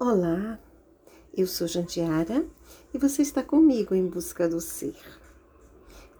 Olá, 0.00 0.60
eu 1.36 1.44
sou 1.44 1.66
Jantiara 1.66 2.46
e 2.94 2.98
você 2.98 3.20
está 3.20 3.42
comigo 3.42 3.96
em 3.96 4.06
busca 4.06 4.48
do 4.48 4.60
ser. 4.60 4.94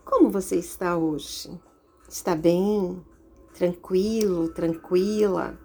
Como 0.05 0.31
você 0.31 0.57
está 0.57 0.97
hoje? 0.97 1.49
Está 2.09 2.35
bem? 2.35 3.01
Tranquilo, 3.55 4.49
tranquila? 4.49 5.57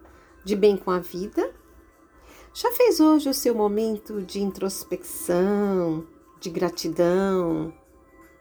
De 0.44 0.54
bem 0.54 0.76
com 0.76 0.92
a 0.92 1.00
vida? 1.00 1.52
Já 2.54 2.70
fez 2.70 3.00
hoje 3.00 3.28
o 3.28 3.34
seu 3.34 3.52
momento 3.52 4.22
de 4.22 4.40
introspecção, 4.40 6.06
de 6.38 6.50
gratidão, 6.50 7.74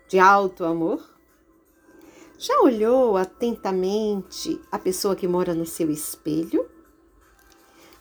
de 0.08 0.20
alto 0.20 0.66
amor? 0.66 1.04
Já 2.38 2.62
olhou 2.62 3.18
atentamente 3.18 4.62
a 4.72 4.78
pessoa 4.78 5.16
que 5.16 5.28
mora 5.28 5.56
no 5.56 5.66
seu 5.66 5.90
espelho? 5.90 6.72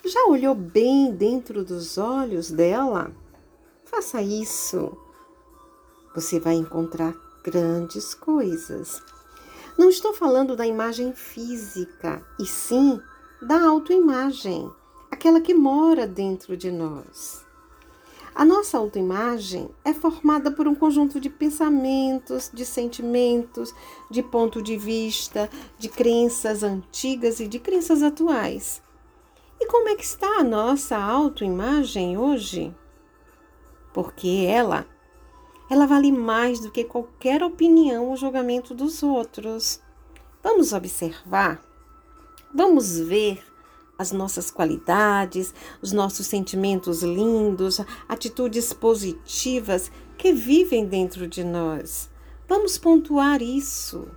Já 0.05 0.25
olhou 0.27 0.53
bem 0.53 1.15
dentro 1.15 1.65
dos 1.65 1.97
olhos 1.97 2.51
dela? 2.51 3.13
Faça 3.85 4.21
isso. 4.21 4.97
Você 6.13 6.41
vai 6.41 6.55
encontrar 6.55 7.15
grandes 7.45 8.13
coisas. 8.13 9.01
Não 9.79 9.89
estou 9.89 10.13
falando 10.13 10.57
da 10.57 10.67
imagem 10.67 11.13
física, 11.13 12.21
e 12.39 12.45
sim 12.45 13.01
da 13.41 13.65
autoimagem, 13.65 14.69
aquela 15.09 15.41
que 15.41 15.55
mora 15.55 16.05
dentro 16.05 16.57
de 16.57 16.73
nós. 16.73 17.47
A 18.35 18.45
nossa 18.45 18.79
autoimagem 18.79 19.71
é 19.85 19.95
formada 19.95 20.51
por 20.51 20.67
um 20.67 20.75
conjunto 20.75 21.21
de 21.21 21.31
pensamentos, 21.31 22.51
de 22.53 22.65
sentimentos, 22.65 23.73
de 24.11 24.23
ponto 24.23 24.61
de 24.61 24.77
vista, 24.77 25.49
de 25.79 25.89
crenças 25.89 26.65
antigas 26.65 27.39
e 27.39 27.47
de 27.47 27.61
crenças 27.61 28.03
atuais. 28.03 28.83
E 29.63 29.67
como 29.67 29.89
é 29.89 29.95
que 29.95 30.03
está 30.03 30.41
a 30.41 30.43
nossa 30.43 30.97
autoimagem 30.97 32.19
hoje? 32.19 32.75
Porque 33.95 34.45
ela, 34.45 34.85
ela 35.71 35.87
vale 35.87 36.11
mais 36.11 36.59
do 36.59 36.69
que 36.69 36.83
qualquer 36.83 37.45
opinião 37.45 38.09
ou 38.09 38.17
julgamento 38.17 38.75
dos 38.75 39.05
outros. 39.05 39.81
Vamos 40.43 40.73
observar, 40.73 41.63
vamos 42.53 42.99
ver 42.99 43.41
as 43.97 44.11
nossas 44.11 44.51
qualidades, 44.51 45.55
os 45.81 45.93
nossos 45.93 46.27
sentimentos 46.27 47.05
lindos, 47.05 47.81
atitudes 48.09 48.73
positivas 48.73 49.93
que 50.19 50.33
vivem 50.33 50.87
dentro 50.87 51.29
de 51.29 51.45
nós. 51.45 52.11
Vamos 52.49 52.79
pontuar 52.79 53.41
isso. 53.41 54.09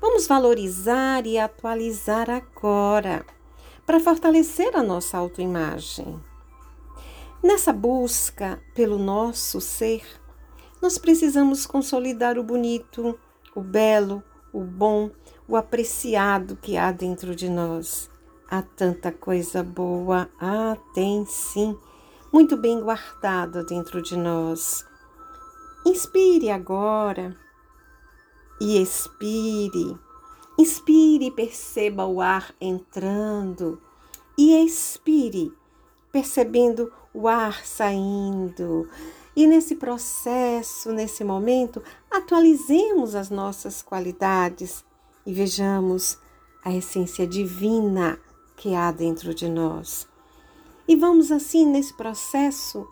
Vamos 0.00 0.26
valorizar 0.26 1.26
e 1.26 1.38
atualizar 1.38 2.30
agora 2.30 3.26
para 3.90 3.98
fortalecer 3.98 4.76
a 4.76 4.84
nossa 4.84 5.18
autoimagem. 5.18 6.22
Nessa 7.42 7.72
busca 7.72 8.62
pelo 8.72 8.96
nosso 8.96 9.60
ser, 9.60 10.04
nós 10.80 10.96
precisamos 10.96 11.66
consolidar 11.66 12.38
o 12.38 12.44
bonito, 12.44 13.18
o 13.52 13.60
belo, 13.60 14.22
o 14.52 14.60
bom, 14.60 15.10
o 15.48 15.56
apreciado 15.56 16.54
que 16.54 16.76
há 16.76 16.92
dentro 16.92 17.34
de 17.34 17.48
nós. 17.48 18.08
Há 18.48 18.62
tanta 18.62 19.10
coisa 19.10 19.60
boa, 19.60 20.30
ah, 20.40 20.76
tem 20.94 21.26
sim, 21.26 21.76
muito 22.32 22.56
bem 22.56 22.80
guardada 22.80 23.64
dentro 23.64 24.00
de 24.00 24.16
nós. 24.16 24.86
Inspire 25.84 26.48
agora 26.48 27.36
e 28.60 28.80
expire 28.80 29.98
Inspire 30.60 31.24
e 31.24 31.30
perceba 31.30 32.04
o 32.04 32.20
ar 32.20 32.54
entrando 32.60 33.80
e 34.36 34.62
expire, 34.62 35.50
percebendo 36.12 36.92
o 37.14 37.26
ar 37.26 37.64
saindo. 37.64 38.86
E 39.34 39.46
nesse 39.46 39.76
processo, 39.76 40.92
nesse 40.92 41.24
momento, 41.24 41.82
atualizemos 42.10 43.14
as 43.14 43.30
nossas 43.30 43.80
qualidades 43.80 44.84
e 45.24 45.32
vejamos 45.32 46.18
a 46.62 46.70
essência 46.70 47.26
divina 47.26 48.20
que 48.54 48.74
há 48.74 48.92
dentro 48.92 49.34
de 49.34 49.48
nós. 49.48 50.06
E 50.86 50.94
vamos 50.94 51.32
assim 51.32 51.64
nesse 51.64 51.94
processo 51.94 52.86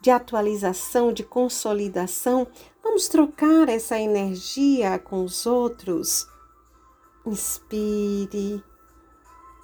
de 0.00 0.12
atualização, 0.12 1.12
de 1.12 1.24
consolidação, 1.24 2.46
vamos 2.84 3.08
trocar 3.08 3.68
essa 3.68 3.98
energia 3.98 4.96
com 4.96 5.24
os 5.24 5.44
outros 5.44 6.32
Inspire, 7.26 8.62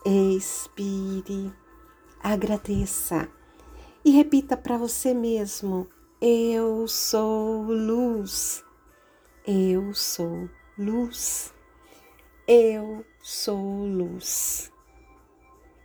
expire, 0.06 1.52
agradeça 2.22 3.28
e 4.02 4.10
repita 4.10 4.56
para 4.56 4.78
você 4.78 5.12
mesmo: 5.12 5.86
Eu 6.20 6.88
sou 6.88 7.64
luz, 7.64 8.64
eu 9.46 9.92
sou 9.92 10.48
luz, 10.78 11.52
eu 12.48 13.04
sou 13.22 13.86
luz. 13.86 14.72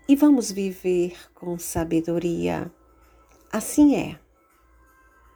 E 0.07 0.15
vamos 0.15 0.51
viver 0.51 1.17
com 1.33 1.59
sabedoria. 1.59 2.71
Assim 3.51 3.95
é. 3.95 4.24